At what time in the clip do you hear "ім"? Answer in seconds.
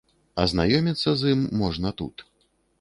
1.35-1.45